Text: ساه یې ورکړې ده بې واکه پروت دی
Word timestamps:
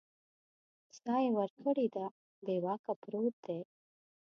ساه 0.99 1.19
یې 1.23 1.29
ورکړې 1.37 1.85
ده 1.95 2.05
بې 2.45 2.55
واکه 2.65 2.93
پروت 3.01 3.35
دی 3.45 3.59